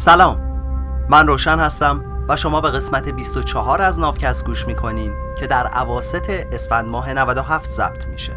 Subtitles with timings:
[0.00, 0.40] سلام.
[1.10, 6.30] من روشن هستم و شما به قسمت 24 از نافکست گوش می‌کنین که در عواست
[6.30, 8.32] اسفند ماه 97 ضبط میشه.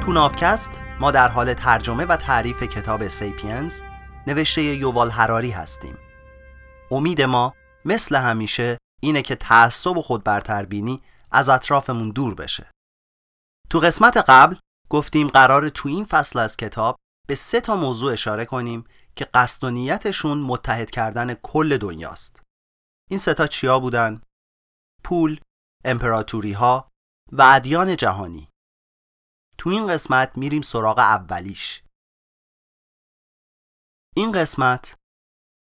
[0.00, 0.70] تو نافکست
[1.00, 3.80] ما در حال ترجمه و تعریف کتاب سیپینز
[4.26, 5.98] نوشته یووال هراری هستیم.
[6.90, 7.54] امید ما
[7.84, 12.70] مثل همیشه اینه که تعصب و خود برتربینی از اطرافمون دور بشه.
[13.70, 14.56] تو قسمت قبل
[14.90, 16.96] گفتیم قرار تو این فصل از کتاب
[17.28, 18.84] به سه تا موضوع اشاره کنیم
[19.16, 22.42] که قصد و نیتشون متحد کردن کل دنیاست.
[23.10, 24.22] این سه تا چیا بودن؟
[25.04, 25.40] پول،
[25.84, 26.90] امپراتوری ها
[27.32, 28.48] و ادیان جهانی.
[29.58, 31.82] تو این قسمت میریم سراغ اولیش.
[34.16, 34.96] این قسمت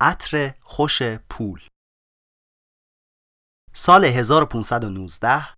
[0.01, 1.67] عطر خوش پول.
[3.73, 5.53] سال 1519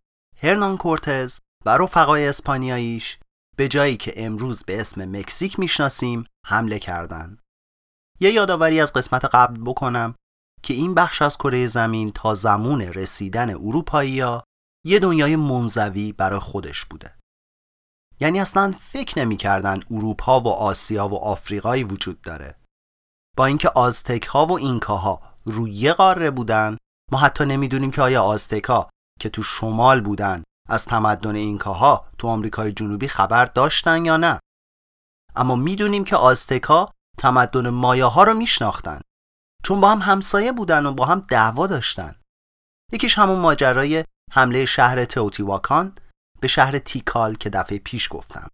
[0.45, 3.19] هرنان کورتز و رفقای اسپانیاییش
[3.57, 7.41] به جایی که امروز به اسم مکزیک می‌شناسیم حمله کردند.
[8.19, 10.15] یه یادآوری از قسمت قبل بکنم
[10.63, 14.43] که این بخش از کره زمین تا زمان رسیدن اروپایی‌ها
[14.85, 17.15] یه دنیای منزوی برای خودش بوده.
[18.19, 22.55] یعنی اصلا فکر نمی‌کردن اروپا و آسیا و آفریقایی وجود داره.
[23.37, 26.77] با اینکه آزتک ها و اینکاها روی یه قاره بودن
[27.11, 30.43] ما حتی نمی‌دونیم که آیا آزتکا که تو شمال بودن.
[30.69, 34.39] از تمدن اینکاها تو آمریکای جنوبی خبر داشتن یا نه؟
[35.35, 39.01] اما می‌دونیم که آزتکا تمدن مایاها رو میشناختن.
[39.63, 42.15] چون با هم همسایه بودن و با هم دعوا داشتن.
[42.91, 45.95] یکیش همون ماجرای حمله شهر تئوتیواکان
[46.41, 48.47] به شهر تیکال که دفعه پیش گفتم.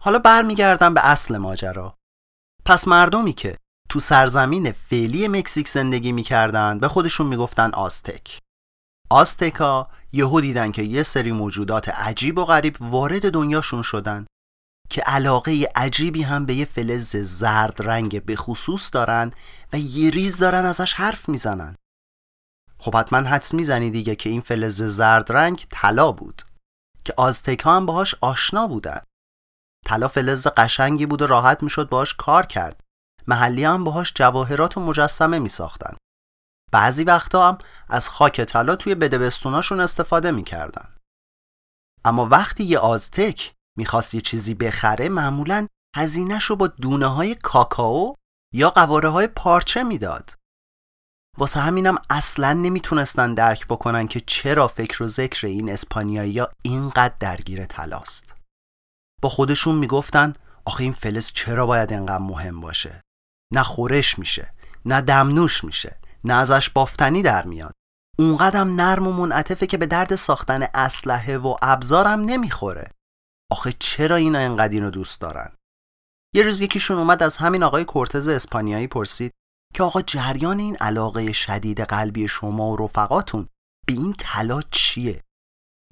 [0.00, 1.94] حالا برمیگردم به اصل ماجرا.
[2.64, 8.40] پس مردمی که تو سرزمین فعلی مکزیک زندگی می‌کردن به خودشون می‌گفتن آستک
[9.14, 14.26] آستکا یهو دیدن که یه سری موجودات عجیب و غریب وارد دنیاشون شدن
[14.90, 19.32] که علاقه عجیبی هم به یه فلز زرد رنگ به خصوص دارن
[19.72, 21.76] و یه ریز دارن ازش حرف می‌زنن.
[22.78, 26.42] خب حتما حدس می‌زنی دیگه که این فلز زرد رنگ طلا بود
[27.04, 29.00] که آزتکا هم باهاش آشنا بودن.
[29.86, 32.80] طلا فلز قشنگی بود و راحت می‌شد باهاش کار کرد.
[33.26, 35.96] محلی هم باهاش جواهرات و مجسمه می ساختن.
[36.74, 37.58] بعضی وقتا هم
[37.88, 40.94] از خاک طلا توی بدبستوناشون استفاده می‌کردن.
[42.04, 48.14] اما وقتی یه آزتک می‌خواست یه چیزی بخره معمولا هزینهش رو با دونه های کاکائو
[48.54, 50.34] یا قواره های پارچه می‌داد.
[51.38, 57.14] واسه همینم اصلا نمی‌تونستن درک بکنن که چرا فکر و ذکر این اسپانیایی ها اینقدر
[57.20, 58.34] درگیر طلاست.
[59.22, 63.00] با خودشون می‌گفتن آخه این فلز چرا باید اینقدر مهم باشه؟
[63.52, 64.54] نه خورش میشه
[64.84, 67.74] نه دمنوش میشه نه ازش بافتنی در میاد.
[68.18, 72.90] اونقدم نرم و منعطفه که به درد ساختن اسلحه و ابزارم نمی‌خوره.
[73.50, 75.56] آخه چرا اینا انقدر اینو دوست دارن؟
[76.34, 79.32] یه روز یکیشون اومد از همین آقای کورتز اسپانیایی پرسید
[79.74, 83.48] که آقا جریان این علاقه شدید قلبی شما و رفقاتون
[83.86, 85.20] به این طلا چیه؟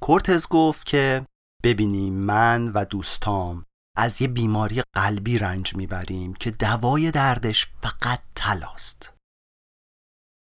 [0.02, 1.26] کورتز گفت که
[1.64, 3.64] ببینی من و دوستام
[3.96, 9.11] از یه بیماری قلبی رنج می‌بریم که دوای دردش فقط طلاست.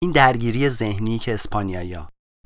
[0.05, 1.99] این درگیری ذهنی که اسپانیایی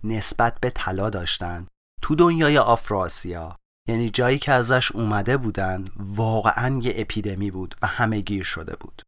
[0.05, 1.67] نسبت به طلا داشتن
[2.03, 3.57] تو دنیای آفراسیا
[3.89, 9.03] یعنی جایی که ازش اومده بودن واقعا یه اپیدمی بود و همه گیر شده بود.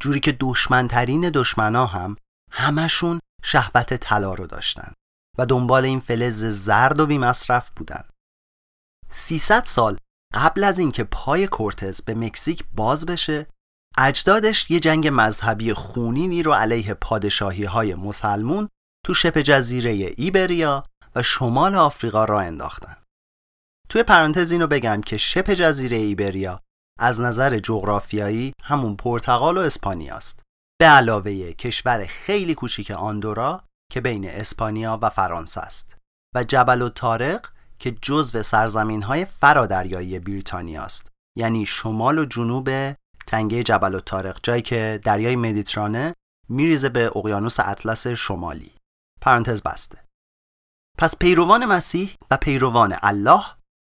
[0.00, 2.16] جوری که دشمنترین دشمنا هم
[2.52, 4.92] همشون شهوت طلا رو داشتن
[5.38, 8.04] و دنبال این فلز زرد و بیمصرف بودن.
[9.08, 9.98] 300 سال
[10.34, 13.46] قبل از اینکه پای کورتز به مکزیک باز بشه
[14.00, 18.68] اجدادش یه جنگ مذهبی خونینی رو علیه پادشاهی های مسلمون
[19.06, 22.96] تو شبه جزیره ایبریا و شمال آفریقا را انداختن.
[23.88, 26.60] توی پرانتز اینو بگم که شبه جزیره ایبریا
[27.00, 30.42] از نظر جغرافیایی همون پرتغال و اسپانیاست.
[30.80, 35.96] به علاوه کشور خیلی کوچیک آندورا که بین اسپانیا و فرانسه است
[36.34, 37.46] و جبل و تارق
[37.78, 41.08] که جزو سرزمین های فرادریایی بریتانیا است
[41.38, 42.68] یعنی شمال و جنوب
[43.28, 46.14] تنگه جبل و تارق جایی که دریای مدیترانه
[46.48, 48.74] میریزه به اقیانوس اطلس شمالی.
[49.20, 50.04] پرانتز بسته.
[50.98, 53.44] پس پیروان مسیح و پیروان الله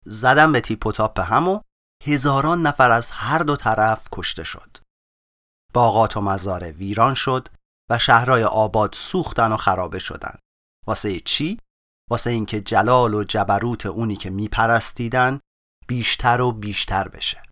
[0.06, 1.62] زدن به تیپ و تاپ هم و
[2.06, 4.78] هزاران نفر از هر دو طرف کشته شد.
[5.74, 7.48] باغات و مزاره ویران شد
[7.90, 10.36] و شهرهای آباد سوختن و خرابه شدن.
[10.88, 11.60] واسه چی؟
[12.10, 15.40] واسه اینکه جلال و جبروت اونی که میپرستیدن
[15.88, 17.49] بیشتر و بیشتر بشه.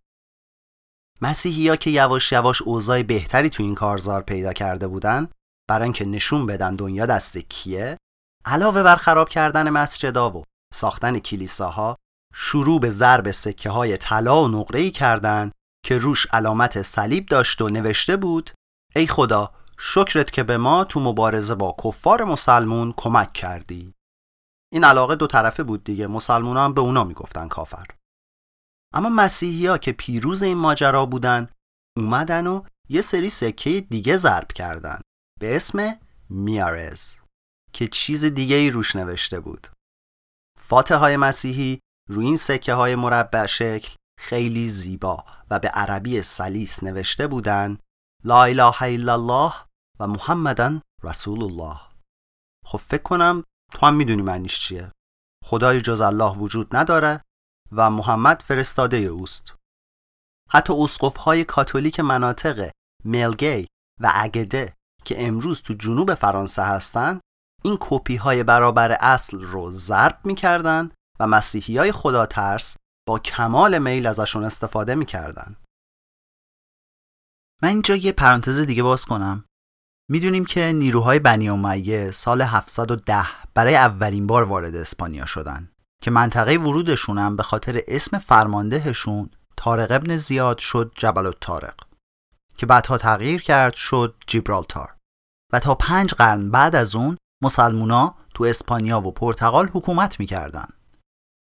[1.21, 5.27] مسیحی که یواش یواش اوضاع بهتری تو این کارزار پیدا کرده بودن
[5.69, 7.97] برای اینکه نشون بدن دنیا دست کیه
[8.45, 10.43] علاوه بر خراب کردن مسجدا و
[10.73, 11.95] ساختن کلیساها
[12.33, 15.51] شروع به ضرب سکه های طلا و نقره کردند
[15.85, 18.51] که روش علامت صلیب داشت و نوشته بود
[18.95, 23.93] ای خدا شکرت که به ما تو مبارزه با کفار مسلمون کمک کردی.
[24.73, 27.85] این علاقه دو طرفه بود دیگه مسلمون هم به اونا می‌گفتن کافر.
[28.97, 31.49] اما مسیحی ها که پیروز این ماجرا بودن
[31.97, 35.01] اومدن و یه سری سکه دیگه ضرب کردن
[35.39, 35.99] به اسم
[36.29, 37.15] میارز
[37.73, 39.67] که چیز دیگه ای روش نوشته بود.
[40.59, 41.79] فاتح های مسیحی
[42.09, 47.77] روی این سکه های مربع شکل خیلی زیبا و به عربی سلیس نوشته بودن
[48.23, 49.53] لا اله الا الله
[49.99, 51.79] و محمدن رسول الله
[52.65, 53.43] خب فکر کنم
[53.73, 54.91] تو هم می‌دونی معنیش چیه.
[55.45, 57.21] خدای جز الله وجود نداره.
[57.71, 59.53] و محمد فرستاده اوست.
[60.49, 62.71] حتی اسقف های کاتولیک مناطق
[63.05, 63.67] ملگی
[64.01, 64.73] و اگده
[65.05, 67.19] که امروز تو جنوب فرانسه هستن
[67.63, 72.77] این کپی های برابر اصل رو ضرب می‌کردن و مسیحی های خدا ترس
[73.07, 75.55] با کمال میل ازشون استفاده می‌کردن
[77.63, 79.45] من اینجا یه پرانتز دیگه باز کنم.
[80.09, 85.71] می‌دونیم که نیروهای بنی امیه سال 710 برای اولین بار وارد اسپانیا شدن.
[86.01, 91.75] که منطقه ورودشون هم به خاطر اسم فرماندهشون تارق ابن زیاد شد جبل الطارق
[92.57, 94.97] که بعدها تغییر کرد شد جیبرالتار.
[95.53, 100.67] و تا پنج قرن بعد از اون مسلمونا تو اسپانیا و پرتغال حکومت می‌کردن.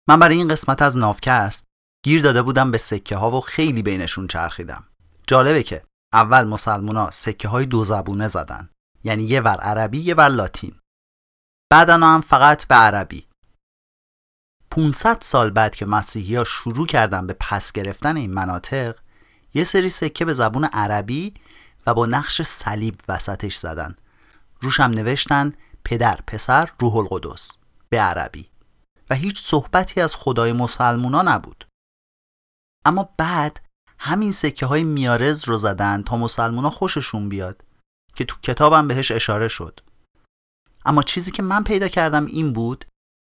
[0.10, 1.66] من برای این قسمت از نافکست
[2.06, 4.84] گیر داده بودم به سکه ها و خیلی بینشون چرخیدم.
[5.28, 5.84] جالبه که
[6.14, 8.70] اول مسلمونا سکه های دو زبونه زدن
[9.04, 10.76] یعنی یه ور عربی یه ور لاتین.
[11.72, 13.27] بعدا هم فقط به عربی.
[14.72, 18.96] 500 سال بعد که مسیحی ها شروع کردن به پس گرفتن این مناطق
[19.54, 21.34] یه سری سکه به زبون عربی
[21.88, 23.96] و با نقش صلیب وسطش زدن.
[24.62, 25.54] روش هم نوشتن
[25.84, 27.52] پدر پسر روح القدس
[27.90, 28.50] به عربی.
[29.10, 31.68] و هیچ صحبتی از خدای مسلمونا نبود.
[32.86, 33.62] اما بعد
[34.00, 37.64] همین سکه های میارز رو زدن تا مسلمونا خوششون بیاد
[38.16, 39.80] که تو کتابم بهش اشاره شد.
[40.86, 42.86] اما چیزی که من پیدا کردم این بود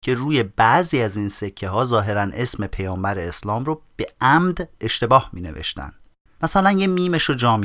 [0.04, 5.30] که روی بعضی از این سکه ها ظاهرا اسم پیامبر اسلام رو به عمد اشتباه
[5.34, 5.94] می نوشتن
[6.42, 7.62] مثلا یه میمش رو جا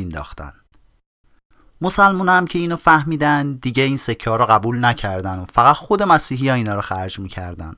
[1.81, 6.49] مسلمان هم که اینو فهمیدن دیگه این سکه ها رو قبول نکردن فقط خود مسیحی
[6.49, 7.77] ها اینا رو خرج می‌کردن.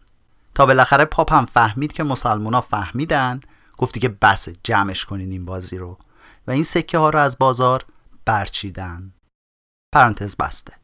[0.54, 3.40] تا بالاخره پاپ هم فهمید که مسلمان ها فهمیدن
[3.78, 5.98] گفتی که بس جمعش کنین این بازی رو.
[6.46, 7.84] و این سکه ها رو از بازار
[8.24, 9.12] برچیدن.
[9.94, 10.79] پرانتز بسته.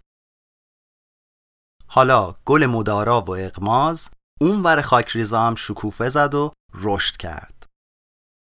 [1.96, 7.66] حالا گل مدارا و اغماض اون ور خاکریزا هم شکوفه زد و رشد کرد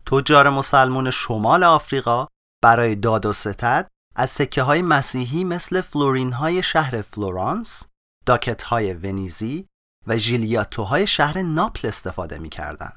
[0.07, 2.27] تجار مسلمون شمال آفریقا
[2.63, 7.87] برای داد و ستد از سکه های مسیحی مثل فلورین های شهر فلورانس،
[8.27, 9.67] داکت های ونیزی
[10.07, 12.93] و ژیلیاتو های شهر ناپل استفاده می کردن.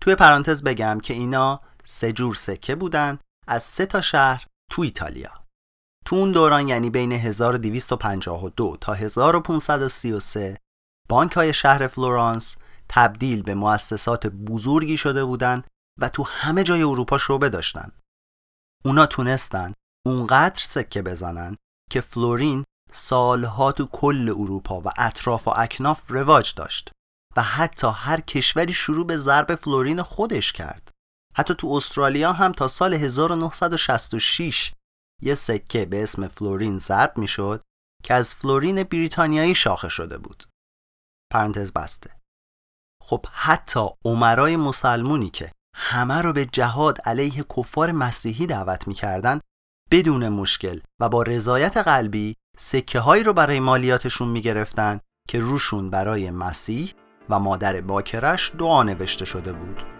[0.00, 5.41] توی پرانتز بگم که اینا سه جور سکه بودن از سه تا شهر تو ایتالیا.
[6.04, 10.58] تو اون دوران یعنی بین 1252 تا 1533
[11.08, 12.56] بانک های شهر فلورانس
[12.88, 15.66] تبدیل به مؤسسات بزرگی شده بودند
[16.00, 17.92] و تو همه جای اروپا شعبه داشتن.
[18.84, 19.72] اونا تونستن
[20.06, 21.56] اونقدر سکه بزنن
[21.90, 26.92] که فلورین سالها تو کل اروپا و اطراف و اکناف رواج داشت
[27.36, 30.90] و حتی هر کشوری شروع به ضرب فلورین خودش کرد.
[31.36, 34.72] حتی تو استرالیا هم تا سال 1966
[35.22, 37.62] یه سکه به اسم فلورین ضرب می‌شد
[38.04, 40.44] که از فلورین بریتانیایی شاخه شده بود.
[41.32, 42.10] پرانتز بسته.
[43.02, 49.40] خب حتی عمرای مسلمونی که همه رو به جهاد علیه کفار مسیحی دعوت می‌کردن
[49.90, 56.30] بدون مشکل و با رضایت قلبی سکه هایی رو برای مالیاتشون می‌گرفتن که روشون برای
[56.30, 56.94] مسیح
[57.28, 59.91] و مادر باکرش دعا نوشته شده بود.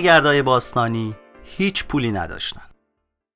[0.00, 2.68] گردای باستانی هیچ پولی نداشتن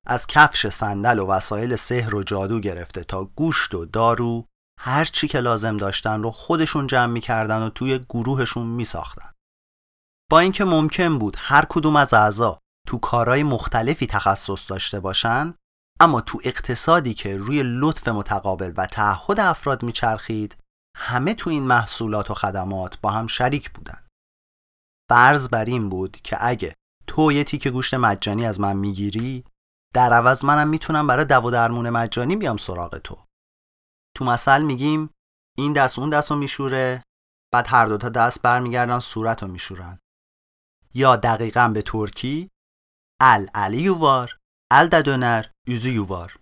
[0.07, 4.47] از کفش صندل و وسایل سحر و جادو گرفته تا گوشت و دارو
[4.79, 9.31] هر چی که لازم داشتن رو خودشون جمع می‌کردن و توی گروهشون میساختن.
[10.31, 15.55] با اینکه ممکن بود هر کدوم از اعضا تو کارهای مختلفی تخصص داشته باشن
[16.01, 20.57] اما تو اقتصادی که روی لطف متقابل و تعهد افراد میچرخید
[20.97, 24.02] همه تو این محصولات و خدمات با هم شریک بودن.
[25.13, 26.75] فرض بر این بود که اگه
[27.07, 29.45] تو یه تیک گوشت مجانی از من می‌گیری
[29.95, 33.19] در عوض منم می‌تونم برای دو درمون مجانی بیام سراغ تو.
[34.17, 35.11] تو مثل میگیم
[35.59, 37.03] این دست اون دست رو میشوره
[37.53, 39.99] بعد هر دوتا دست برمیگردن صورت رو میشورن.
[40.95, 42.51] یا دقیقا به ترکی
[43.21, 44.39] ال علی یووار
[44.71, 46.37] ال ددونر یوزو یووار.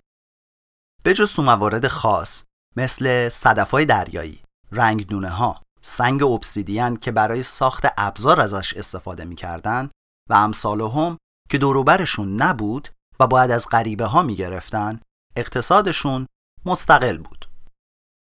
[1.03, 2.45] به جز موارد خاص
[2.77, 9.91] مثل صدفای دریایی رنگدونه ها سنگ obsidian که برای ساخت ابزار ازش استفاده می‌کردن
[10.31, 11.19] و امثال هم
[11.51, 12.89] که دوروبرشون نبود
[13.21, 15.01] و باید از غریبه ها می‌گرفتن
[15.37, 16.27] اقتصادشون
[16.67, 17.51] مستقل بود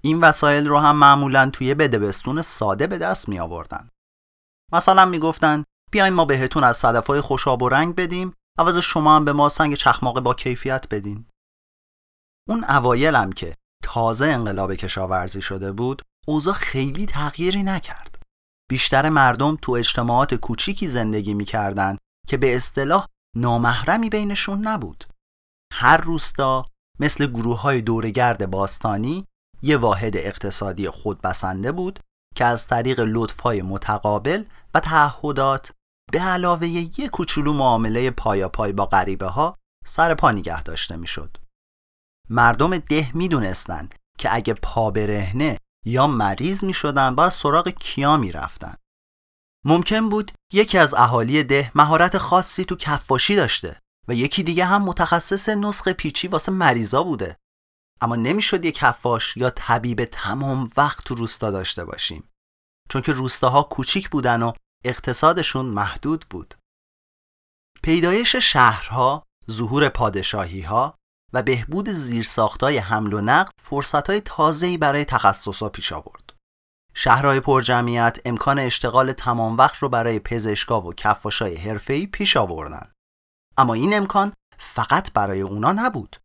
[0.02, 3.88] این وسایل رو هم معمولا توی بدبستون ساده به دست می آوردن.
[4.72, 9.24] مثلا می گفتن بیاین ما بهتون از صدفای خوشاب و رنگ بدیم عوض شما هم
[9.24, 11.26] به ما سنگ چخماق با کیفیت بدین.
[12.48, 18.22] اون اوایلم که تازه انقلاب کشاورزی شده بود اوضاع خیلی تغییری نکرد.
[18.70, 21.96] بیشتر مردم تو اجتماعات کوچیکی زندگی می‌کردن
[22.28, 23.06] که به اصطلاح
[23.36, 25.04] نامحرمی بینشون نبود.
[25.72, 26.66] هر روستا
[27.00, 29.24] مثل گروه های دورگرد باستانی
[29.62, 32.00] یه واحد اقتصادی خودبسنده بود
[32.34, 34.44] که از طریق لطفهای متقابل
[34.74, 35.72] و تعهدات
[36.12, 41.36] به علاوه یک کوچولو معامله پایا پای با غریبه ها سر پا نگه داشته می‌شد.
[42.30, 48.32] مردم ده می‌دونستند که اگه پا برهنه یا مریض می شدن باید سراغ کیا می
[48.32, 48.74] رفتن.
[49.64, 54.82] ممکن بود یکی از اهالی ده مهارت خاصی تو کفاشی داشته و یکی دیگه هم
[54.82, 57.36] متخصص نسخ پیچی واسه مریضا بوده.
[58.00, 62.28] اما نمی‌شد یک کفاش یا طبیب تمام وقت تو روستا داشته باشیم.
[62.90, 64.52] چون که روستاها کوچیک بودن و
[64.84, 66.54] اقتصادشون محدود بود.
[67.82, 70.97] پیدایش شهرها، ظهور پادشاهی ها
[71.32, 76.34] و بهبود زیرساختای حمل و نقل فرصتهای تازه‌ای برای تخصصها پیش آورد.
[76.94, 82.92] شهرهای پرجمعیت امکان اشتغال تمام وقت رو برای پزشکا و کفاشای حرفه‌ای پیش آوردن.
[83.56, 86.16] اما این امکان فقط برای اونا نبود.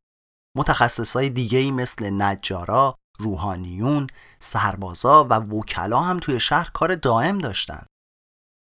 [0.57, 4.07] متخصصای دیگه‌ای مثل نجارا، روحانیون،
[4.39, 7.85] سربازا و وکلا هم توی شهر کار دائم داشتن.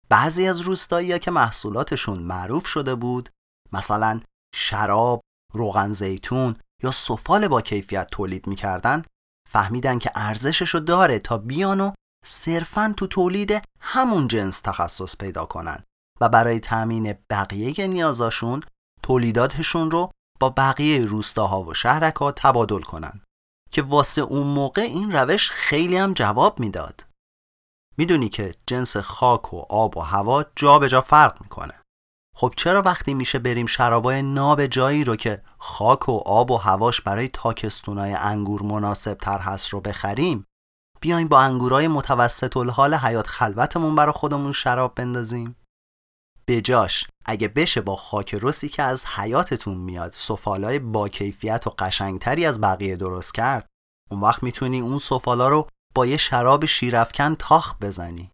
[0.09, 3.29] بعضی از روستایی که محصولاتشون معروف شده بود
[3.73, 4.21] مثلا
[4.55, 5.21] شراب،
[5.53, 9.03] روغن زیتون یا سفال با کیفیت تولید می‌کردن
[9.51, 11.93] فهمیدن که ارزششو داره تا بیان و
[12.25, 15.85] صرفا تو تولید همون جنس تخصص پیدا کنن
[16.21, 18.63] و برای تأمین بقیه نیازاشون
[19.03, 23.21] تولیداتشون رو با بقیه روستاها و شهرکا تبادل کنن
[23.71, 27.07] که واسه اون موقع این روش خیلی هم جواب می‌داد.
[27.97, 31.80] می‌دونی که جنس خاک و آب و هوا جا به جا فرق می‌کنه.
[32.37, 37.01] خب چرا وقتی میشه بریم شرابای ناب جایی رو که خاک و آب و هواش
[37.01, 40.47] برای تاکستونای انگور مناسب تر هست رو بخریم
[41.01, 45.57] بیایم با انگورای متوسط الحال حیات خلوتمون برا خودمون شراب بندازیم؟
[46.59, 52.47] جاش اگه بشه با خاک رسی که از حیاتتون میاد سفالای با کیفیت و قشنگتری
[52.47, 53.67] از بقیه درست کرد
[54.11, 58.31] اون وقت می‌تونی اون سفالا رو با یه شراب شیرفکن تاخ بزنی.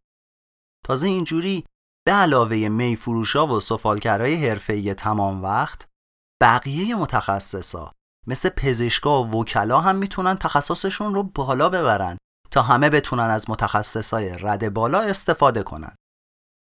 [0.84, 1.64] تازه اینجوری
[2.06, 5.86] به علاوه می فروشا و سفالگرای حرفه‌ای تمام وقت
[6.42, 7.92] بقیه متخصصا
[8.26, 12.18] مثل پزشکا و وکلا هم می‌تونن تخصصشون رو بالا ببرن
[12.50, 15.94] تا همه بتونن از متخصصای رد بالا استفاده کنن.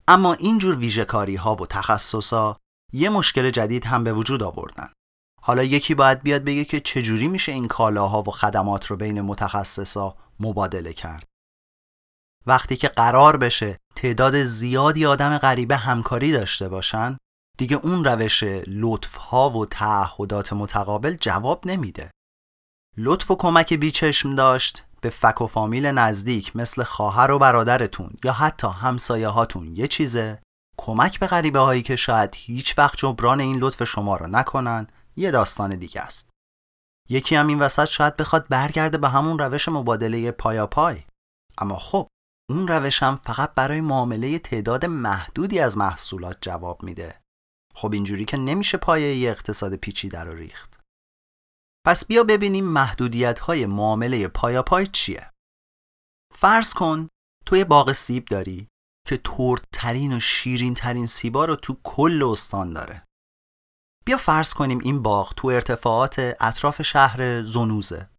[0.08, 2.58] اما اینجور ویژهکاری ها و تخصصا
[2.94, 4.90] یه مشکل جدید هم به وجود آوردن.
[5.42, 10.16] حالا یکی باید بیاد بگه که چجوری میشه این کالاها و خدمات رو بین متخصصا
[10.40, 11.27] مبادله کرد.
[12.48, 17.18] وقتی که قرار بشه تعداد زیادی آدم غریبه همکاری داشته باشن
[17.58, 22.12] دیگه اون روش لطف ها و تعهدات متقابل جواب نمیده.
[22.98, 28.34] لطف و کمک بیچشم داشت به فک و فامیل نزدیک مثل خواهر و برادرتون یا
[28.34, 30.42] حتی همسایه هاتون یه چیزه
[30.78, 35.32] کمک به غریبه هایی که شاید هیچ وقت جبران این لطف شما رو نکنن یه
[35.32, 36.30] داستان دیگه است.
[37.10, 41.04] یکی هم این وسط شاید بخواد برگرده به همون روش مبادله پایا پای
[41.58, 42.08] اما خب
[42.50, 47.22] اون هم فقط برای معامله تعداد محدودی از محصولات جواب میده.
[47.76, 50.80] خب اینجوری که نمیشه پایه یه اقتصاد پیچیده رو ریخت.
[51.86, 55.32] پس بیا ببینیم محدودیت های معامله پایا پای چیه.
[56.34, 57.10] فرض کن
[57.46, 58.68] توی باغ سیب داری
[59.08, 59.22] که
[59.74, 63.06] ترین و شیرین ترین سیبا رو تو کل استان داره.
[64.06, 68.10] بیا فرض کنیم این باغ تو ارتفاعات اطراف شهر زنوزه.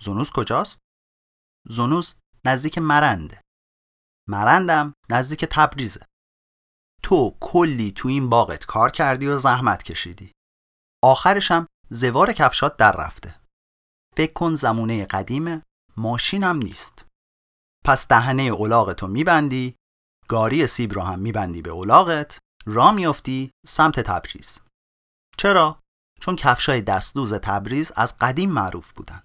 [0.00, 0.78] زنوز کجاست؟
[1.68, 2.14] زنوز
[2.46, 3.40] نزدیک مرنده.
[4.28, 6.06] مرندم نزدیک تبریزه.
[7.02, 10.32] تو کلی تو این باغت کار کردی و زحمت کشیدی.
[11.04, 13.40] آخرشم زوار کفشات در رفته.
[14.16, 15.62] فکر کن زمونه قدیمه
[15.96, 17.04] ماشینم نیست.
[17.84, 19.76] پس دهنه اولاغتو میبندی
[20.28, 24.60] گاری سیب رو هم میبندی به اولاغت را میافتی سمت تبریز.
[25.38, 25.80] چرا؟
[26.20, 29.22] چون کفشای دستدوز تبریز از قدیم معروف بودن.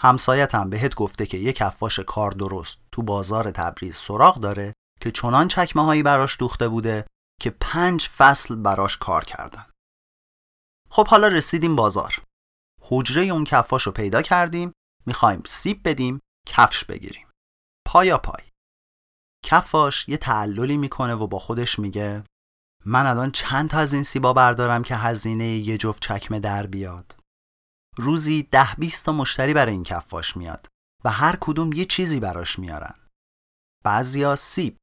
[0.00, 5.10] همسایت هم بهت گفته که یه کفاش کار درست تو بازار تبریز سراغ داره که
[5.10, 7.06] چنان چکمه هایی براش دوخته بوده
[7.40, 9.66] که پنج فصل براش کار کردن.
[10.90, 12.22] خب حالا رسیدیم بازار.
[12.80, 14.72] حجره اون کفاش رو پیدا کردیم
[15.06, 17.28] می‌خوایم سیب بدیم کفش بگیریم.
[17.86, 18.44] پایا پای.
[19.44, 22.24] کفاش یه تعللی می‌کنه و با خودش میگه
[22.86, 27.17] من الان چند تا از این سیبا بردارم که هزینه یه جفت چکمه در بیاد؟
[27.98, 30.68] روزی ده بیست تا مشتری برای این کفاش میاد
[31.04, 32.94] و هر کدوم یه چیزی براش میارن.
[33.84, 34.76] بعضیا سیب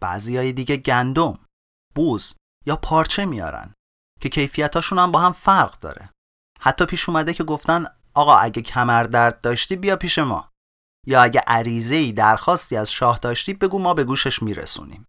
[0.00, 1.38] بعضیای دیگه گندم
[1.94, 2.34] بوز
[2.66, 3.74] یا پارچه میارن
[4.20, 6.10] که کیفیتاشون هم با هم فرق داره.
[6.60, 10.50] حتی پیش اومده که گفتن آقا اگه کمر درد داشتی بیا پیش ما.
[11.06, 15.06] یا اگه عریضه ای درخواستی از شاه داشتی بگو ما به گوشش میرسونیم.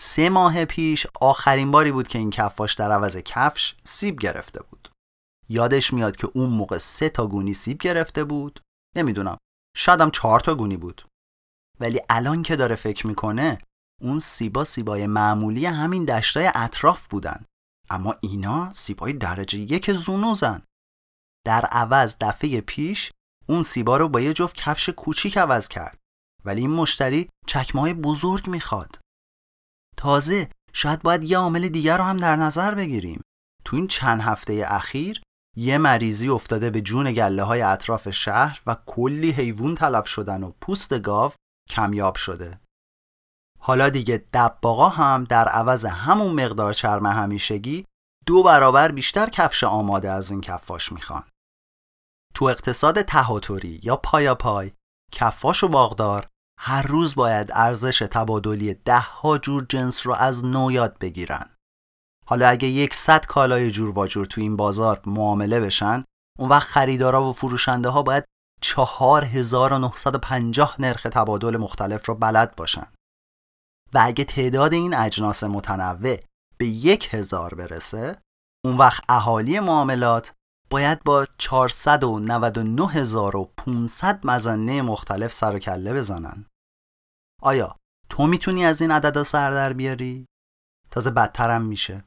[0.00, 4.83] سه ماه پیش آخرین باری بود که این کفاش در عوض کفش سیب گرفته بود.
[5.48, 8.60] یادش میاد که اون موقع سه تا گونی سیب گرفته بود.
[8.96, 9.38] نمی‌دونم.
[9.76, 11.08] شادم چهار تا گونی بود.
[11.80, 13.58] ولی الان که داره فکر می‌کنه
[14.02, 17.44] اون سیبا سیبای معمولی همین دشتای اطراف بودن.
[17.90, 20.62] اما اینا سیبای درجه یک زونوزن.
[21.46, 23.12] در عوض دفعه پیش
[23.48, 25.98] اون سیبا رو با یه جفت کفش کوچیک عوض کرد.
[26.44, 28.98] ولی این مشتری چکمه بزرگ می‌خواد.
[29.96, 33.22] تازه شاید باید یه عامل دیگر رو هم در نظر بگیریم.
[33.64, 35.22] تو این چند هفته اخیر
[35.56, 40.52] یه مریضی افتاده به جون گله های اطراف شهر و کلی حیوان تلف شدن و
[40.60, 41.32] پوست گاو
[41.70, 42.60] کمیاب شده
[43.60, 47.84] حالا دیگه دباغا هم در عوض همون مقدار چرم همیشگی
[48.26, 51.24] دو برابر بیشتر کفش آماده از این کفاش می‌خوان.
[52.34, 54.72] تو اقتصاد تهاتوری یا پایا پای
[55.12, 56.28] کفاش و باغدار
[56.60, 61.53] هر روز باید ارزش تبادلی ده ها جور جنس رو از نو یاد بگیرن.
[62.26, 66.04] حالا اگه یک صد کالای جور و جور تو این بازار معامله بشن
[66.38, 68.24] اون وقت خریدارا و فروشنده ها باید
[68.62, 72.86] 4950 نرخ تبادل مختلف رو بلد باشن.
[73.94, 76.16] و اگه تعداد این اجناس متنوع
[76.58, 78.18] به یک هزار برسه
[78.64, 80.32] اون وقت اهالی معاملات
[80.70, 86.46] باید با 499500 مزنه مختلف سر و کله بزنن
[87.42, 87.76] آیا
[88.08, 90.26] تو می‌تونی از این عددا سر در بیاری؟
[90.90, 92.04] تازه بدترم میشه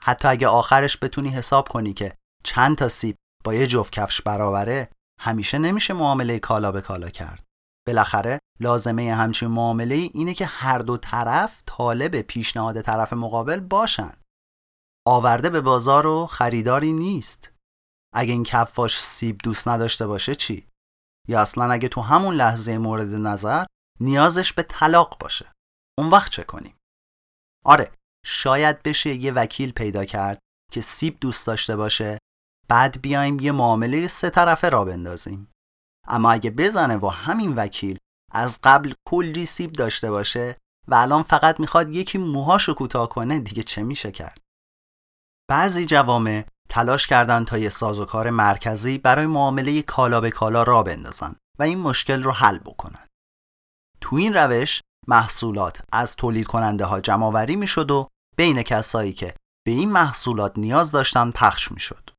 [0.00, 4.88] حتی اگه آخرش بتونی حساب کنی که چند تا سیب با یه جفت کفش برابره
[5.20, 7.44] همیشه نمیشه معامله کالا به کالا کرد
[7.86, 14.12] بالاخره لازمه همچین معامله اینه که هر دو طرف طالب پیشنهاد طرف مقابل باشن
[15.06, 17.52] آورده به بازار و خریداری نیست
[18.14, 20.68] اگه این کفاش سیب دوست نداشته باشه چی؟
[21.28, 23.64] یا اصلا اگه تو همون لحظه مورد نظر
[24.00, 25.52] نیازش به طلاق باشه
[25.98, 26.76] اون وقت چه کنیم؟
[27.64, 27.92] آره
[28.30, 30.38] شاید بشه یه وکیل پیدا کرد
[30.72, 32.18] که سیب دوست داشته باشه
[32.68, 35.52] بعد بیایم یه معامله سه طرفه را بندازیم.
[36.08, 37.98] اما اگه بزنه و همین وکیل
[38.32, 40.56] از قبل کلی سیب داشته باشه
[40.88, 44.38] و الان فقط می‌خواد یکی موهاشو کوتاه کنه دیگه چه میشه کرد؟
[45.50, 51.36] بعضی جوامع تلاش کردن تا یه سازوکار مرکزی برای معامله کالا به کالا را بندازن
[51.58, 53.06] و این مشکل رو حل بکنن.
[54.00, 58.08] تو این روش محصولات از تولید کننده ها جمعوری می شد و
[58.38, 59.34] بین کسایی که
[59.66, 62.10] به این محصولات نیاز داشتن پخش می شد.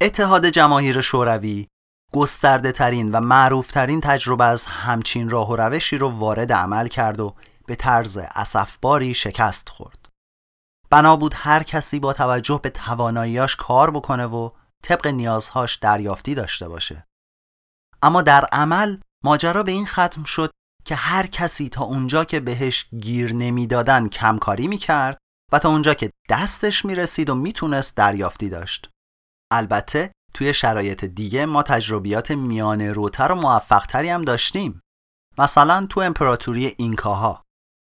[0.00, 1.66] اتحاد جماهیر شوروی
[2.12, 7.20] گسترده ترین و معروف ترین تجربه از همچین راه و روشی رو وارد عمل کرد
[7.20, 7.34] و
[7.66, 10.08] به طرز اصفباری شکست خورد.
[10.90, 14.50] بنا بود هر کسی با توجه به تواناییاش کار بکنه و
[14.82, 17.06] طبق نیازهاش دریافتی داشته باشه.
[18.02, 20.50] اما در عمل ماجرا به این ختم شد
[20.86, 25.18] که هر کسی تا اونجا که بهش گیر نمی‌دادن کمکاری می‌کرد
[25.52, 28.90] و تا اونجا که دستش می‌رسید و می‌تونست دریافتی داشت.
[29.52, 34.80] البته توی شرایط دیگه ما تجربیات میانه روتر و موفقتری هم داشتیم.
[35.38, 37.42] مثلا تو امپراتوری اینکاها.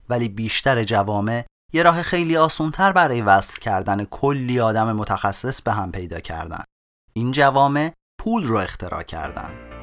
[0.08, 5.92] ولی بیشتر جوامع یه راه خیلی آسونتر برای وصل کردن کلی آدم متخصص به هم
[5.92, 6.64] پیدا کردن.
[7.12, 9.73] این جوامع پول رو اختراع کردن.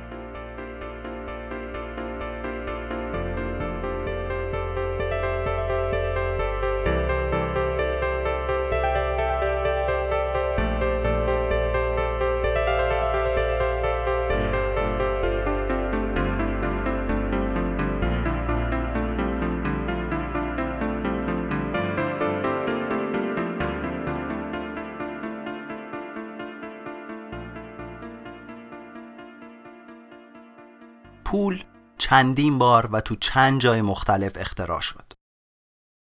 [31.32, 31.64] پول
[31.98, 35.14] چندین بار و تو چند جای مختلف اختراع شد.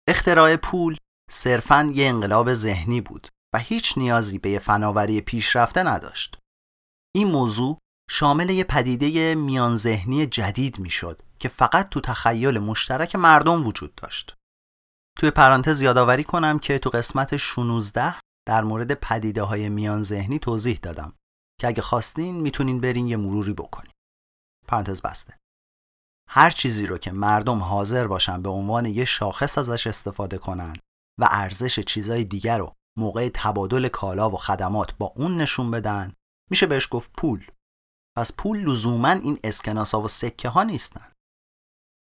[0.09, 0.97] اختراع پول
[1.31, 6.39] صرفاً یه انقلاب ذهنی بود و هیچ نیازی به فناوری پیشرفته نداشت.
[7.15, 7.79] این موضوع
[8.11, 14.35] شامل یه پدیده میان ذهنی جدید می‌شد که فقط تو تخیل مشترک مردم وجود داشت.
[15.19, 18.15] توی پرانتز یادآوری کنم که تو قسمت 16
[18.49, 21.13] در مورد پدیده های میان ذهنی توضیح دادم
[21.61, 23.94] که اگه خواستین می‌تونین برین یه مروری بکنین.
[24.66, 25.38] پرانتز بسته.
[26.29, 30.77] هر چیزی رو که مردم حاضر باشن به عنوان یه شاخص ازش استفاده کنن
[31.20, 36.12] و ارزش چیزای دیگر رو موقع تبادل کالا و خدمات با اون نشون بدن
[36.50, 37.46] میشه بهش گفت پول.
[38.16, 41.09] پس پول لزوما این اسکناس ها و سکه ها نیستن.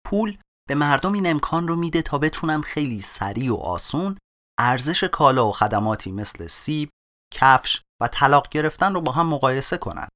[0.07, 4.19] پول به مردم این امکان رو میده تا بتونن خیلی سریع و آسون
[4.61, 6.91] ارزش کالا و خدماتی مثل سیب،
[7.35, 10.09] کفش و طلاق گرفتن رو با هم مقایسه کنن.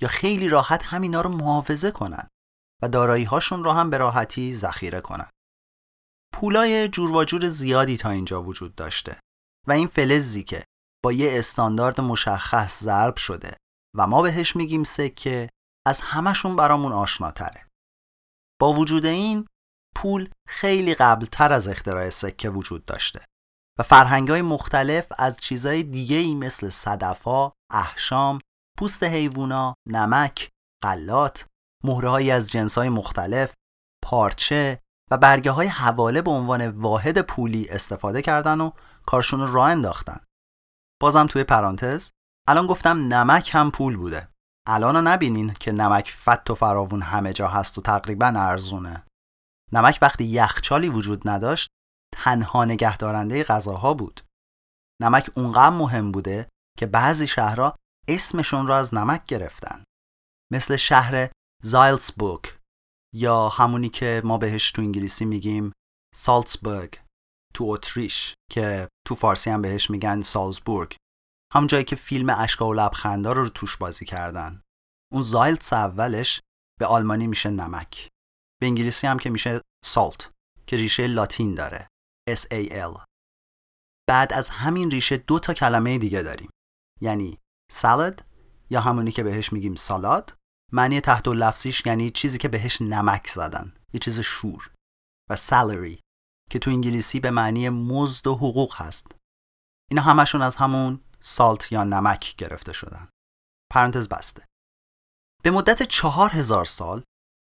[0.00, 2.28] یا خیلی راحت همینا رو محافظه کنن
[2.82, 5.30] و دارایی هاشون رو هم به راحتی ذخیره کنن.
[6.34, 9.20] پولای جور و جور زیادی تا اینجا وجود داشته
[9.68, 10.64] و این فلزی که
[11.04, 13.56] با یه استاندارد مشخص ضرب شده
[13.96, 15.48] و ما بهش میگیم سکه
[15.86, 17.68] از همشون برامون آشناتره.
[18.60, 19.46] با وجود این
[19.96, 23.24] پول خیلی قبلتر از اختراع سکه وجود داشته
[23.78, 28.38] و فرهنگ های مختلف از چیزهای دیگه ای مثل صدفا، احشام،
[28.82, 30.50] پوست حیوونا، نمک،
[30.84, 31.46] غلات،
[31.84, 33.54] مهرههایی از جنس های مختلف،
[34.04, 38.70] پارچه و برگه های حواله به عنوان واحد پولی استفاده کردن و
[39.06, 40.20] کارشون رو راه انداختن.
[41.00, 42.10] بازم توی پرانتز
[42.48, 44.28] الان گفتم نمک هم پول بوده.
[44.66, 49.04] الان نبینین که نمک فت و فراوون همه جا هست و تقریبا ارزونه.
[49.72, 51.68] نمک وقتی یخچالی وجود نداشت
[52.14, 54.20] تنها نگهدارنده غذاها بود.
[55.02, 57.74] نمک اونقدر مهم بوده که بعضی شهرها
[58.08, 59.84] اسمشون را از نمک گرفتن.
[60.52, 61.30] مثل شهر
[61.62, 62.44] زایلسبورگ
[63.14, 65.72] یا همونی که ما بهش تو انگلیسی میگیم
[66.14, 67.00] سالتسبورگ
[67.54, 70.96] تو اتریش که تو فارسی هم بهش میگن سالزبورگ
[71.52, 74.62] هم جایی که فیلم اشکا و لبخندا رو توش بازی کردن.
[75.12, 76.40] اون زایلتس اولش
[76.80, 78.08] به آلمانی میشه نمک.
[78.60, 80.30] به انگلیسی هم که میشه سالت
[80.66, 81.88] که ریشه لاتین داره.
[82.30, 83.04] S-A-L
[84.08, 86.50] بعد از همین ریشه دو تا کلمه دیگه داریم.
[87.00, 87.38] یعنی
[87.72, 88.24] سالاد
[88.70, 90.36] یا همونی که بهش میگیم سالاد
[90.72, 94.70] معنی تحت و لفظیش یعنی چیزی که بهش نمک زدن یه چیز شور.
[95.30, 96.00] و salary
[96.50, 99.06] که تو انگلیسی به معنی مزد و حقوق هست.
[99.90, 103.08] اینا همشون از همون سالت یا نمک گرفته شدن.
[103.72, 104.46] پرانتز بسته.
[105.42, 107.02] به مدت چهار هزار سال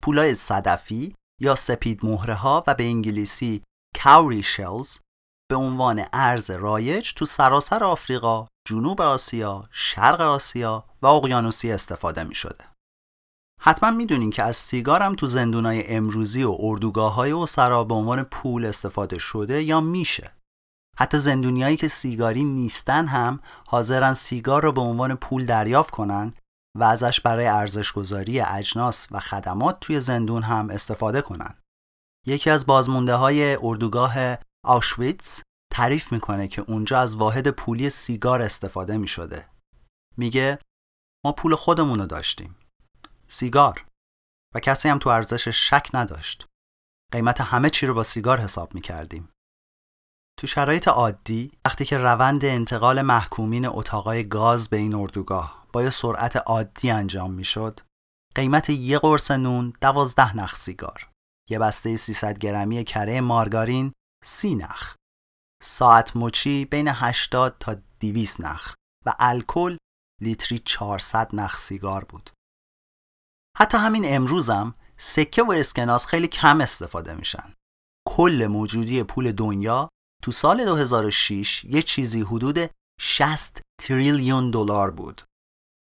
[0.03, 3.63] پولای صدفی یا سپید مهره ها و به انگلیسی
[4.03, 4.97] کاوری شلز
[5.49, 12.35] به عنوان ارز رایج تو سراسر آفریقا، جنوب آسیا، شرق آسیا و اقیانوسی استفاده می
[12.35, 12.65] شده.
[13.61, 18.65] حتما می‌دونین که از سیگارم تو زندونای امروزی و اردوگاه های اسرا به عنوان پول
[18.65, 20.31] استفاده شده یا میشه.
[20.97, 26.33] حتی زندونیایی که سیگاری نیستن هم حاضرن سیگار رو به عنوان پول دریافت کنن
[26.79, 31.55] و ازش برای ارزشگذاری اجناس و خدمات توی زندون هم استفاده کنن.
[32.27, 34.15] یکی از بازمونده های اردوگاه
[34.65, 35.41] آشویتز
[35.73, 39.49] تعریف می‌کنه که اونجا از واحد پولی سیگار استفاده می‌شده.
[40.17, 40.59] میگه
[41.25, 42.55] ما پول خودمون رو داشتیم.
[43.27, 43.85] سیگار
[44.55, 46.47] و کسی هم تو ارزشش شک نداشت.
[47.11, 49.29] قیمت همه چی رو با سیگار حساب می‌کردیم.
[50.39, 55.89] تو شرایط عادی وقتی که روند انتقال محکومین اتاقای گاز به این اردوگاه با یه
[55.89, 57.79] سرعت عادی انجام می‌شد
[58.35, 61.09] قیمت یه قرص نون دوازده نخ سیگار
[61.49, 64.95] یه بسته 300 گرمی کره مارگارین سی نخ
[65.63, 69.77] ساعت مچی بین 80 تا 200 نخ و الکل
[70.21, 72.29] لیتری 400 نخ سیگار بود.
[73.57, 77.53] حتی همین امروزم سکه و اسکناس خیلی کم استفاده میشن.
[78.07, 79.89] کل موجودی پول دنیا
[80.23, 82.57] تو سال 2006 یه چیزی حدود
[82.99, 85.21] 60 تریلیون دلار بود.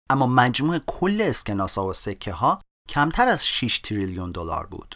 [0.10, 4.96] اما مجموع کل اسکناسا و سکه ها کمتر از 6 تریلیون دلار بود.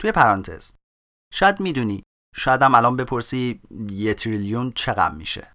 [0.00, 0.72] توی پرانتز
[1.32, 2.02] شاید می‌دونی
[2.36, 5.52] شاید هم الان بپرسی یه تریلیون چقدر میشه.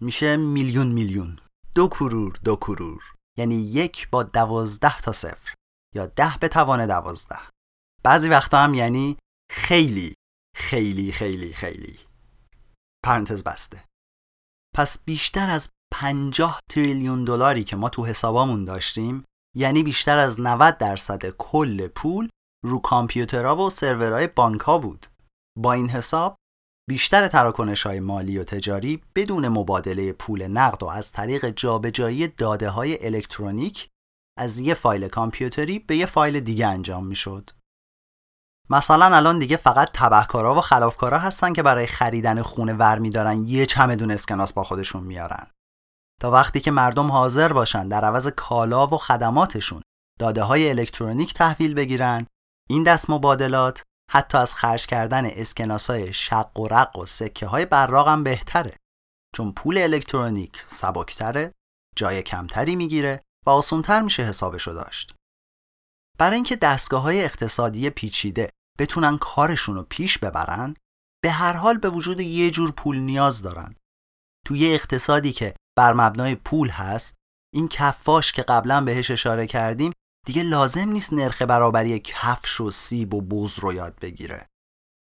[0.00, 1.38] میشه میلیون میلیون.
[1.74, 3.02] دو کرور دو کرور.
[3.38, 5.54] یعنی یک با دوازده تا صفر.
[5.94, 7.38] یا ده به توان دوازده.
[8.04, 9.16] بعضی وقتا هم یعنی
[9.50, 10.14] خیلی
[10.56, 11.98] خیلی خیلی خیلی.
[13.04, 13.84] پرانتز بسته.
[14.76, 19.24] پس بیشتر از 50 تریلیون دلاری که ما تو حسابامون داشتیم
[19.56, 22.28] یعنی بیشتر از 90 درصد کل پول
[22.64, 25.06] رو کامپیوترها و سرورهای بانک ها بود.
[25.58, 26.36] با این حساب
[26.88, 32.68] بیشتر تراکنش های مالی و تجاری بدون مبادله پول نقد و از طریق جابجایی داده
[32.68, 33.88] های الکترونیک
[34.38, 37.50] از یه فایل کامپیوتری به یه فایل دیگه انجام می‌شد.
[38.70, 43.66] مثلا الان دیگه فقط تبهکارا و خلافکارا هستن که برای خریدن خونه ور میدارن یه
[43.66, 45.46] چمدون اسکناس با خودشون میارن
[46.20, 49.82] تا وقتی که مردم حاضر باشن در عوض کالا و خدماتشون
[50.18, 52.26] داده های الکترونیک تحویل بگیرن
[52.70, 53.82] این دست مبادلات
[54.12, 58.76] حتی از خرج کردن اسکناس های شق و رق و سکه های براق هم بهتره.
[59.34, 61.52] چون پول الکترونیک سبکتره
[61.96, 65.14] جای کمتری می‌گیره و آسونتر میشه حسابشو داشت.
[66.18, 70.74] برای اینکه دستگاه های اقتصادی پیچیده بتونن کارشون رو پیش ببرن
[71.22, 73.74] به هر حال به وجود یه جور پول نیاز دارن.
[74.46, 77.16] توی اقتصادی که بر مبنای پول هست
[77.54, 79.92] این کفاش که قبلا بهش اشاره کردیم
[80.26, 84.46] دیگه لازم نیست نرخ برابری کفش و سیب و بوز رو یاد بگیره.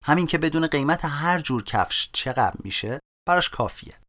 [0.04, 4.00] همین که بدون قیمت هر جور کفش چقدر میشه براش کافیه.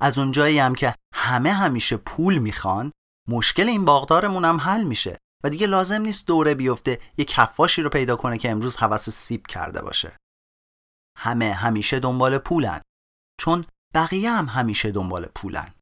[0.00, 2.92] از اونجایی هم که همه همیشه پول می‌خوان
[3.28, 7.90] مشکل این باغدارمون هم حل میشه و دیگه لازم نیست دوره بیفته یه کفاشی رو
[7.90, 10.16] پیدا کنه که امروز حوس سیب کرده باشه.
[11.18, 12.80] همه همیشه دنبال پولن.
[13.40, 15.74] چون بقیه هم همیشه دنبال پولن.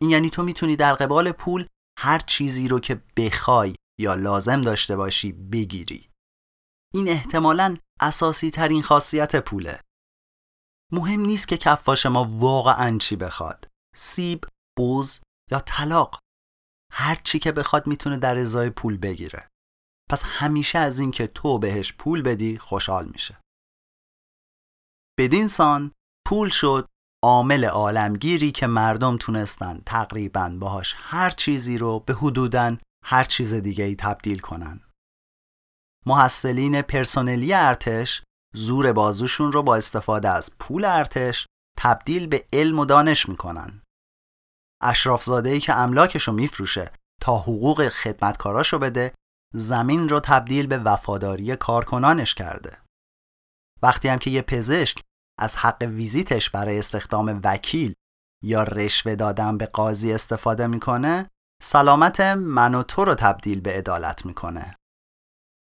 [0.00, 1.66] این یعنی تو می‌تونی در قبال پول
[1.98, 6.10] هر چیزی رو که بخوای یا لازم داشته باشی بگیری.
[6.94, 9.80] این احتمالا اساسی ترین خاصیت پوله.
[10.92, 13.68] مهم نیست که کفاش ما واقعا چی بخواد.
[13.96, 14.44] سیب،
[14.76, 16.18] بوز یا طلاق.
[16.92, 19.48] هر چی که بخواد می‌تونه در ازای پول بگیره.
[20.10, 23.40] پس همیشه از اینکه تو بهش پول بدی خوشحال میشه.
[25.18, 25.92] بدین سان
[26.26, 26.86] پول شد
[27.24, 32.76] عامل عالمگیری که مردم تونستن تقریبا باهاش هر چیزی رو به حدوداً
[33.10, 34.80] هر چیز دیگه ای تبدیل کنن.
[36.06, 38.22] محصلین پرسنلی ارتش
[38.54, 41.46] زور بازوشون رو با استفاده از پول ارتش
[41.78, 43.82] تبدیل به علم و دانش می‌کنن.
[44.82, 49.14] اشرافزاده ای که املاکشو میفروشه تا حقوق خدمتکاراشو بده
[49.54, 52.82] زمین رو تبدیل به وفاداری کارکنانش کرده.
[53.82, 55.00] وقتی هم که یه پزشک
[55.38, 57.94] از حق ویزیتش برای استخدام وکیل
[58.44, 61.30] یا رشوه دادن به قاضی استفاده می‌کنه
[61.62, 64.76] سلامت من و تو رو تبدیل به عدالت می‌کنه.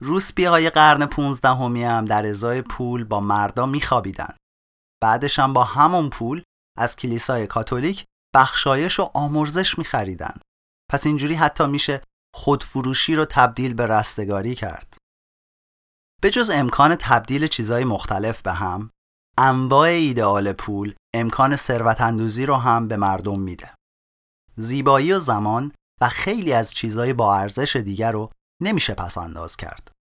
[0.01, 4.35] روسپی های قرن پونزدهمی هم در ازای پول با مردا میخوابیدن.
[5.03, 6.43] بعدش هم با همون پول
[6.77, 10.37] از کلیسای کاتولیک بخشایش و آمرزش میخریدن.
[10.91, 12.01] پس اینجوری حتی میشه
[12.35, 14.97] خودفروشی رو تبدیل به رستگاری کرد.
[16.21, 18.89] به جز امکان تبدیل چیزهای مختلف به هم
[19.37, 23.74] انواع ایدئال پول امکان ثروت اندوزی رو هم به مردم میده.
[24.57, 29.91] زیبایی و زمان و خیلی از چیزهای با ارزش دیگر رو نمیشه پس انداز کرد.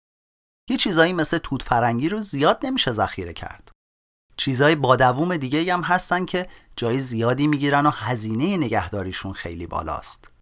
[0.70, 3.70] یه چیزایی مثل توت فرنگی رو زیاد نمیشه ذخیره کرد.
[4.36, 10.34] چیزهای با دووم دیگه هم هستن که جای زیادی می‌گیرن و هزینه نگهداریشون خیلی بالاست.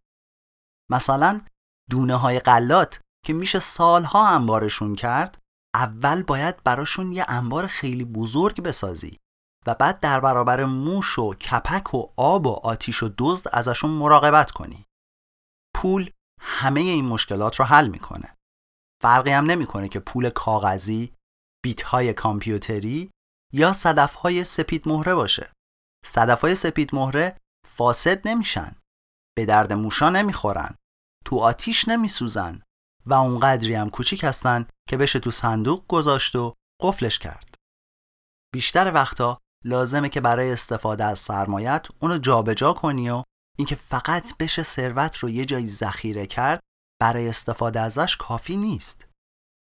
[0.90, 1.40] مثلا
[1.90, 5.38] دونه های قلات که میشه سالها انبارشون کرد
[5.74, 9.18] اول باید براشون یه انبار خیلی بزرگ بسازی
[9.66, 14.50] و بعد در برابر موش و کپک و آب و آتیش و دزد ازشون مراقبت
[14.50, 14.86] کنی.
[15.76, 18.36] پول همه این مشکلات رو حل می‌کنه.
[19.02, 21.14] فرقی هم نمی‌کنه که پول کاغذی،
[21.64, 23.10] بیت های کامپیوتری
[23.52, 25.52] یا صدف های سپید مهره باشه.
[26.04, 28.76] صدف های سپید مهره فاسد نمیشن.
[29.36, 30.76] به درد موشا نمی‌خورن.
[31.24, 32.62] تو آتیش نمیسوزن
[33.06, 37.54] و اونقدری هم کوچیک هستن که بشه تو صندوق گذاشت و قفلش کرد.
[38.54, 43.22] بیشتر وقتا لازمه که برای استفاده از سرمایت اونو جابجا کنی و
[43.58, 46.60] اینکه فقط بشه ثروت رو یه جایی ذخیره کرد
[47.00, 49.08] برای استفاده ازش کافی نیست.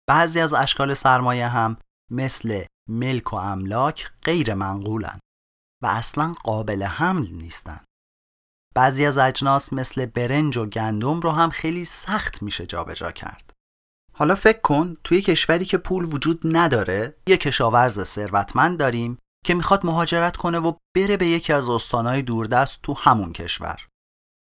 [0.08, 1.76] بعضی از اشکال سرمایه هم
[2.10, 5.18] مثل ملک و املاک غیر منقولن
[5.82, 7.84] و اصلا قابل حمل نیستن.
[8.74, 13.50] بعضی از اجناس مثل برنج و گندم رو هم خیلی سخت میشه جابجا کرد.
[14.12, 19.86] حالا فکر کن توی کشوری که پول وجود نداره یه کشاورز ثروتمند داریم که می‌خواد
[19.86, 23.86] مهاجرت کنه و بره به یکی از استانهای دوردست تو همون کشور.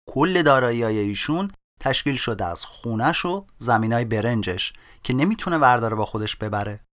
[0.10, 4.74] کل دارایی ایشون تشکیل شده از خونش و زمینای برنجش
[5.04, 6.86] که نمی‌تونه ورداره با خودش ببره.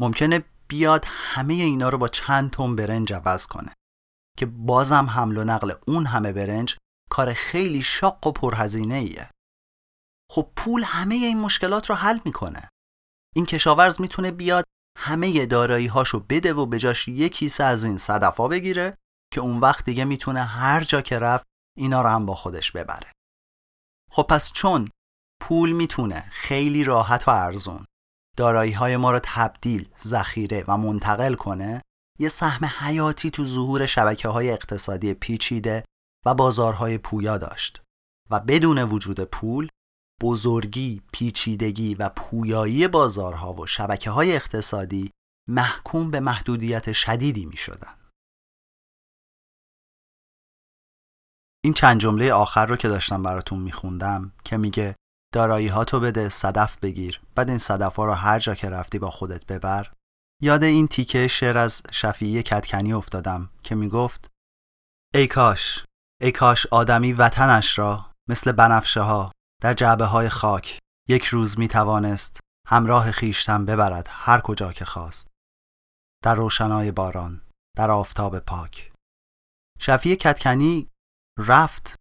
[0.00, 3.74] ممکنه بیاد همه اینا رو با چند تن برنج عوض کنه
[4.38, 6.76] که بازم حمل و نقل اون همه برنج
[7.10, 9.30] کار خیلی شاق و پرهزینه ایه.
[10.32, 12.68] خب پول همه این مشکلات رو حل می‌کنه.
[13.36, 14.64] این کشاورز می‌تونه بیاد
[14.98, 18.96] همه دارایی هاشو بده و به جاش یک کیسه از این صدفا بگیره
[19.32, 21.46] که اون وقت دیگه می‌تونه هر جا که رفت
[21.78, 23.12] اینا رو هم با خودش ببره.
[24.10, 24.90] خب پس چون
[25.42, 27.84] پول می‌تونه خیلی راحت و ارزون
[28.36, 31.82] دارایی های ما رو تبدیل، ذخیره و منتقل کنه
[32.18, 35.84] یه سهم حیاتی تو ظهور شبکه های اقتصادی پیچیده
[36.26, 37.82] و بازارهای پویا داشت
[38.30, 39.68] و بدون وجود پول
[40.24, 45.10] بزرگی، پیچیدگی و پویایی بازارها و شبکه های اقتصادی
[45.48, 47.94] محکوم به محدودیت شدیدی می شدن.
[51.64, 54.96] این چند جمله آخر رو که داشتم براتون میخوندم که میگه
[55.34, 58.98] دارایی ها تو بده صدف بگیر بعد این صدف ها رو هر جا که رفتی
[58.98, 59.92] با خودت ببر
[60.42, 64.30] یاد این تیکه شعر از شفیعی کتکنی افتادم که می‌گفت
[65.14, 65.84] ای کاش
[66.20, 69.32] ای کاش آدمی وطنش را مثل بنفشه ها
[69.64, 70.78] در جعبه های خاک.
[71.08, 75.30] یک روز می توانست همراه خیشتن ببرد هر کجا که خواست.
[76.24, 77.42] در روشنای باران
[77.76, 78.92] در آفتاب پاک.
[79.80, 80.90] شفیع کتکنی
[81.38, 81.96] رفت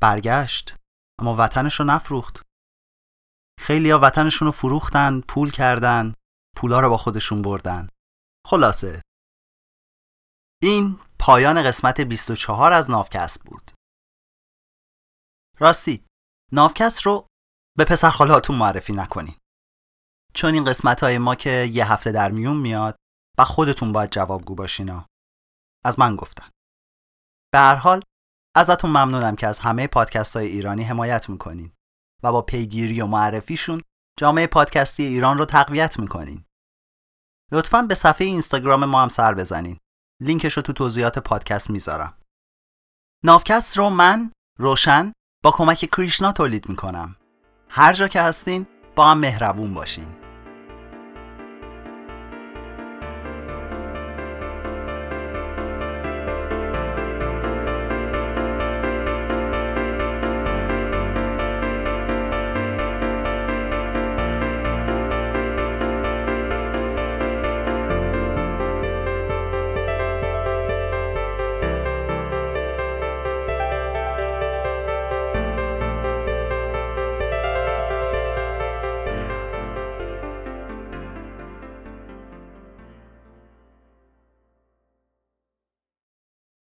[0.00, 0.76] برگشت
[1.20, 2.42] اما وطنش رو نفروخت.
[3.60, 6.12] خیلی ها وطنشون رو فروختن پول کردن
[6.56, 7.88] پولا رو با خودشون بردن.
[8.46, 9.02] خلاصه.
[10.62, 13.72] این پایان قسمت 24 از نافکست بود.
[15.58, 16.05] راستی
[16.52, 17.26] نافکست رو
[17.76, 19.34] به پسر خالهاتون معرفی نکنین.
[20.34, 22.96] چون این قسمت های ما که یه هفته در میون میاد
[23.38, 25.06] و خودتون باید جوابگو باشینا
[25.84, 26.50] از من گفتن.
[27.52, 28.02] به هر حال
[28.56, 31.72] ازتون ممنونم که از همه پادکست های ایرانی حمایت می‌کنین
[32.22, 33.82] و با پیگیری و معرفیشون
[34.18, 36.44] جامعه پادکستی ایران رو تقویت می‌کنین.
[37.52, 39.78] لطفا به صفحه اینستاگرام ما هم سر بزنین.
[40.22, 42.22] لینکش رو تو توضیحات پادکست می‌ذارم.
[43.24, 45.12] نافکست رو من روشن
[45.46, 47.16] با کمک کریشنا تولید می‌کنم.
[47.68, 50.06] هر جا که هستین با هم مهربون باشین.